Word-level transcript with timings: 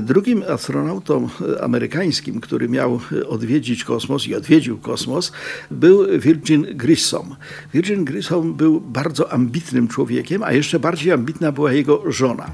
Drugim 0.00 0.44
astronautą 0.48 1.28
amerykańskim, 1.60 2.40
który 2.40 2.68
miał 2.68 3.00
odwiedzić 3.28 3.84
kosmos 3.84 4.26
i 4.26 4.34
odwiedził 4.34 4.78
kosmos, 4.78 5.32
był 5.70 6.06
Virgin 6.18 6.66
Grissom. 6.74 7.36
Virgin 7.74 8.04
Grissom 8.04 8.54
był 8.54 8.80
bardzo 8.80 9.32
ambitnym 9.32 9.88
człowiekiem, 9.88 10.42
a 10.42 10.52
jeszcze 10.52 10.80
bardziej 10.80 11.12
ambitna 11.12 11.52
była 11.52 11.72
jego 11.72 12.12
żona. 12.12 12.50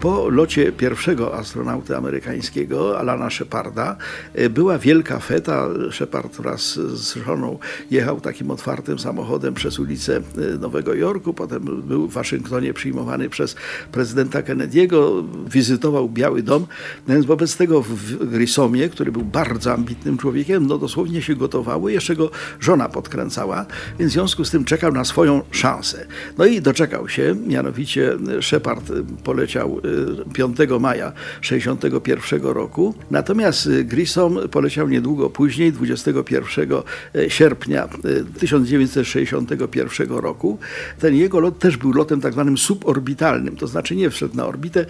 Po 0.00 0.28
locie 0.28 0.72
pierwszego 0.72 1.34
astronauty 1.34 1.96
amerykańskiego, 1.96 2.98
Alana 2.98 3.30
Sheparda, 3.30 3.96
była 4.50 4.78
wielka 4.78 5.18
feta. 5.18 5.68
Shepard 5.90 6.36
wraz 6.36 6.74
z 6.74 7.16
żoną 7.16 7.58
jechał 7.90 8.20
takim 8.20 8.50
otwartym 8.50 8.98
samochodem 8.98 9.54
przez 9.54 9.78
ulicę 9.78 10.20
Nowego 10.60 10.94
Jorku, 10.94 11.34
potem 11.34 11.82
był 11.82 12.08
w 12.08 12.12
Waszyngtonie 12.12 12.74
przyjmowany 12.74 13.28
przez 13.28 13.56
prezydenta 13.92 14.42
Kennedy'ego, 14.42 15.24
wizytował 15.50 16.08
Biały 16.08 16.42
Dom. 16.42 16.63
No 17.08 17.14
więc 17.14 17.26
wobec 17.26 17.56
tego 17.56 17.82
w 17.82 18.26
Grissomie, 18.30 18.88
który 18.88 19.12
był 19.12 19.22
bardzo 19.22 19.72
ambitnym 19.72 20.18
człowiekiem, 20.18 20.66
no 20.66 20.78
dosłownie 20.78 21.22
się 21.22 21.36
gotowało, 21.36 21.88
jeszcze 21.88 22.16
go 22.16 22.30
żona 22.60 22.88
podkręcała, 22.88 23.66
więc 23.98 24.12
w 24.12 24.14
związku 24.14 24.44
z 24.44 24.50
tym 24.50 24.64
czekał 24.64 24.92
na 24.92 25.04
swoją 25.04 25.42
szansę. 25.50 26.06
No 26.38 26.46
i 26.46 26.60
doczekał 26.60 27.08
się, 27.08 27.36
mianowicie 27.46 28.16
Shepard 28.40 28.92
poleciał 29.24 29.80
5 30.32 30.56
maja 30.80 31.12
61 31.40 32.42
roku, 32.42 32.94
natomiast 33.10 33.68
Grissom 33.84 34.38
poleciał 34.50 34.88
niedługo 34.88 35.30
później, 35.30 35.72
21 35.72 36.68
sierpnia 37.28 37.88
1961 38.38 40.08
roku. 40.08 40.58
Ten 40.98 41.14
jego 41.14 41.40
lot 41.40 41.58
też 41.58 41.76
był 41.76 41.92
lotem 41.92 42.20
tak 42.20 42.32
zwanym 42.32 42.58
suborbitalnym, 42.58 43.56
to 43.56 43.66
znaczy 43.66 43.96
nie 43.96 44.10
wszedł 44.10 44.36
na 44.36 44.46
orbitę, 44.46 44.86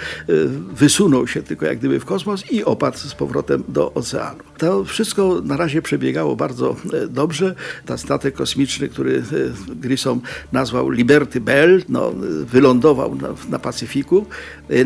wysunął 0.74 1.27
się 1.27 1.42
tylko 1.42 1.63
jak 1.66 1.78
gdyby 1.78 2.00
w 2.00 2.04
kosmos 2.04 2.50
i 2.50 2.64
opadł 2.64 2.98
z 2.98 3.14
powrotem 3.14 3.64
do 3.68 3.94
oceanu. 3.94 4.38
To 4.58 4.84
wszystko 4.84 5.40
na 5.44 5.56
razie 5.56 5.82
przebiegało 5.82 6.36
bardzo 6.36 6.76
dobrze. 7.08 7.54
Ta 7.86 7.96
statek 7.96 8.34
kosmiczny, 8.34 8.88
który 8.88 9.22
Grissom 9.68 10.20
nazwał 10.52 10.90
Liberty 10.90 11.40
Bell, 11.40 11.82
no, 11.88 12.12
wylądował 12.44 13.14
na, 13.14 13.28
na 13.48 13.58
Pacyfiku. 13.58 14.26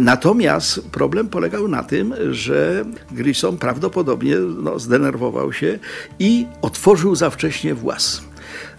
Natomiast 0.00 0.90
problem 0.90 1.28
polegał 1.28 1.68
na 1.68 1.82
tym, 1.82 2.14
że 2.30 2.84
Grissom 3.10 3.58
prawdopodobnie 3.58 4.36
no, 4.36 4.78
zdenerwował 4.78 5.52
się 5.52 5.78
i 6.18 6.46
otworzył 6.62 7.14
za 7.14 7.30
wcześnie 7.30 7.74
włas. 7.74 8.27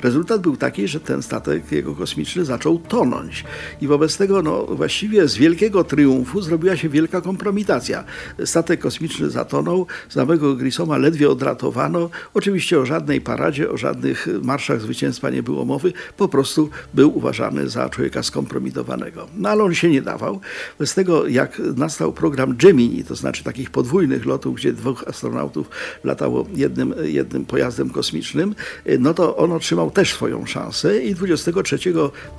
Rezultat 0.03 0.41
był 0.41 0.57
taki, 0.57 0.87
że 0.87 0.99
ten 0.99 1.23
statek 1.23 1.71
jego 1.71 1.95
kosmiczny 1.95 2.45
zaczął 2.45 2.79
tonąć. 2.79 3.43
I 3.81 3.87
wobec 3.87 4.17
tego 4.17 4.41
no, 4.41 4.65
właściwie 4.65 5.27
z 5.27 5.37
wielkiego 5.37 5.83
triumfu 5.83 6.41
zrobiła 6.41 6.77
się 6.77 6.89
wielka 6.89 7.21
kompromitacja. 7.21 8.03
Statek 8.45 8.79
kosmiczny 8.79 9.29
zatonął, 9.29 9.87
samego 10.09 10.55
Grissoma 10.55 10.97
ledwie 10.97 11.29
odratowano. 11.29 12.09
Oczywiście 12.33 12.79
o 12.79 12.85
żadnej 12.85 13.21
paradzie, 13.21 13.69
o 13.69 13.77
żadnych 13.77 14.27
marszach 14.41 14.81
zwycięstwa 14.81 15.29
nie 15.29 15.43
było 15.43 15.65
mowy. 15.65 15.93
Po 16.17 16.27
prostu 16.27 16.69
był 16.93 17.17
uważany 17.17 17.69
za 17.69 17.89
człowieka 17.89 18.23
skompromitowanego. 18.23 19.27
No 19.37 19.49
ale 19.49 19.63
on 19.63 19.73
się 19.73 19.89
nie 19.89 20.01
dawał. 20.01 20.39
Wobec 20.79 20.93
tego 20.93 21.27
jak 21.27 21.59
nastał 21.59 22.13
program 22.13 22.55
Gemini, 22.57 23.03
to 23.03 23.15
znaczy 23.15 23.43
takich 23.43 23.69
podwójnych 23.69 24.25
lotów, 24.25 24.55
gdzie 24.55 24.73
dwóch 24.73 25.03
astronautów 25.07 25.69
latało 26.03 26.47
jednym, 26.55 26.93
jednym 27.03 27.45
pojazdem 27.45 27.89
kosmicznym, 27.89 28.55
no 28.99 29.13
to 29.13 29.37
on 29.37 29.51
otrzymał 29.51 29.68
też 29.93 30.13
swoją 30.13 30.45
szansę 30.45 30.99
i 31.03 31.15
23 31.15 31.77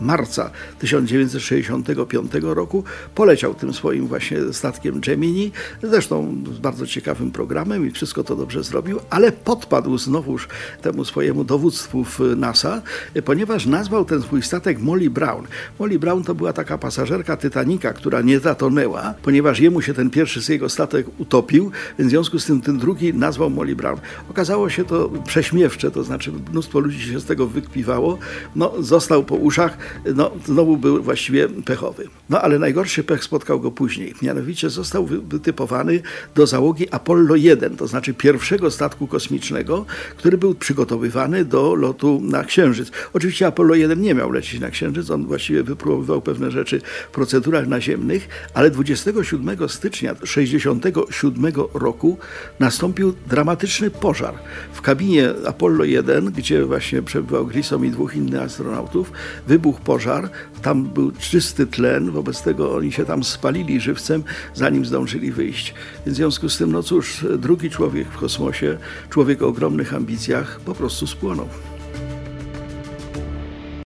marca 0.01 0.51
1965 0.79 2.33
roku 2.43 2.85
poleciał 3.15 3.55
tym 3.55 3.73
swoim 3.73 4.07
właśnie 4.07 4.39
statkiem 4.53 5.01
Gemini, 5.01 5.53
zresztą 5.83 6.37
z 6.55 6.59
bardzo 6.59 6.87
ciekawym 6.87 7.31
programem 7.31 7.89
i 7.89 7.91
wszystko 7.91 8.25
to 8.25 8.37
dobrze 8.37 8.63
zrobił, 8.63 9.01
ale 9.11 9.33
podpadł 9.33 9.99
znowuż 9.99 10.49
temu 10.83 11.05
swojemu 11.05 11.45
dowództwu 11.45 12.05
w 12.05 12.21
NASA, 12.37 12.83
ponieważ 13.25 13.67
nazwał 13.67 14.05
ten 14.05 14.23
swój 14.23 14.43
statek 14.43 14.79
Molly 14.79 15.11
Brown. 15.11 15.47
Molly 15.79 15.99
Brown 15.99 16.25
to 16.25 16.35
była 16.35 16.53
taka 16.53 16.79
pasażerka 16.79 17.37
Titanica, 17.37 17.93
która 17.93 18.23
nie 18.23 18.41
zatonęła, 18.41 19.15
ponieważ 19.23 19.61
jemu 19.61 19.83
się 19.83 19.95
ten 19.95 20.11
pierwszy 20.11 20.43
z 20.43 20.49
jego 20.49 20.69
statek 20.69 21.07
utopił, 21.19 21.71
w 21.99 22.09
związku 22.09 22.39
z 22.39 22.47
tym 22.47 22.61
ten 22.61 22.79
drugi 22.79 23.15
nazwał 23.15 23.51
Molly 23.51 23.77
Brown. 23.77 24.01
Okazało 24.31 24.71
się 24.71 24.85
to 24.85 25.11
prześmiewcze, 25.27 25.91
to 25.91 26.05
znaczy 26.05 26.33
mnóstwo 26.51 26.79
ludzi 26.79 27.01
z 27.21 27.25
tego 27.25 27.47
wykpiwało, 27.47 28.19
no 28.57 28.73
został 28.79 29.25
po 29.25 29.35
uszach, 29.35 29.79
no 30.15 30.31
znowu 30.45 30.77
był 30.77 31.03
właściwie 31.03 31.49
pechowy. 31.49 32.09
No 32.31 32.43
ale 32.43 32.59
najgorszy 32.59 33.05
pech 33.05 33.25
spotkał 33.25 33.61
go 33.61 33.71
później, 33.71 34.15
mianowicie 34.23 34.71
został 34.71 35.07
wytypowany 35.07 36.03
do 36.35 36.47
załogi 36.47 36.91
Apollo 36.91 37.37
1, 37.37 37.77
to 37.77 37.87
znaczy 37.87 38.15
pierwszego 38.15 38.71
statku 38.71 39.07
kosmicznego, 39.07 39.87
który 40.17 40.39
był 40.39 40.55
przygotowywany 40.55 41.45
do 41.45 41.75
lotu 41.75 42.21
na 42.25 42.45
Księżyc. 42.45 42.91
Oczywiście 43.13 43.47
Apollo 43.47 43.75
1 43.75 44.01
nie 44.01 44.15
miał 44.15 44.33
lecieć 44.33 44.61
na 44.61 44.71
Księżyc, 44.71 45.11
on 45.11 45.27
właściwie 45.27 45.63
wypróbował 45.63 46.23
pewne 46.23 46.51
rzeczy 46.51 46.81
w 47.09 47.15
procedurach 47.15 47.67
naziemnych, 47.67 48.29
ale 48.55 48.71
27 48.71 49.69
stycznia 49.69 50.15
1967 50.15 51.53
roku 51.75 52.19
nastąpił 52.61 53.15
dramatyczny 53.27 53.91
pożar 53.91 54.35
w 54.73 54.81
kabinie 54.81 55.31
Apollo 55.47 55.85
1, 55.85 56.25
gdzie 56.25 56.65
właśnie 56.65 57.03
przebywał 57.11 57.47
Grissom 57.47 57.87
i 57.87 57.91
dwóch 57.91 58.17
innych 58.17 58.43
astronautów. 58.43 59.13
Wybuchł 59.47 59.81
pożar, 59.81 60.31
tam 60.63 60.85
był 60.85 61.13
czysty 61.13 61.67
tlen, 61.67 62.11
wobec 62.11 62.43
tego 62.43 62.77
oni 62.77 62.93
się 62.93 63.05
tam 63.05 63.25
spalili 63.25 63.81
żywcem, 63.81 64.23
zanim 64.55 64.85
zdążyli 64.85 65.33
wyjść. 65.33 65.75
Więc 66.07 66.15
w 66.15 66.21
związku 66.21 66.49
z 66.49 66.59
tym, 66.59 66.73
no 66.73 66.83
cóż, 66.83 67.27
drugi 67.39 67.71
człowiek 67.71 68.09
w 68.09 68.17
kosmosie, 68.17 68.79
człowiek 69.11 69.43
o 69.43 69.47
ogromnych 69.47 69.95
ambicjach, 69.95 70.61
po 70.61 70.75
prostu 70.75 71.07
spłonął. 71.07 71.49